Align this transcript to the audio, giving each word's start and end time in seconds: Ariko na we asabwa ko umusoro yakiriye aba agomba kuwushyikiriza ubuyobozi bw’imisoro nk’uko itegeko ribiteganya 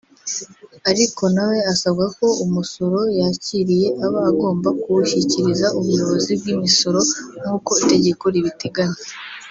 Ariko 0.89 1.23
na 1.33 1.43
we 1.49 1.57
asabwa 1.73 2.05
ko 2.17 2.27
umusoro 2.45 2.99
yakiriye 3.19 3.87
aba 4.05 4.19
agomba 4.29 4.69
kuwushyikiriza 4.81 5.67
ubuyobozi 5.79 6.31
bw’imisoro 6.39 6.99
nk’uko 7.41 7.71
itegeko 7.83 8.25
ribiteganya 8.35 8.99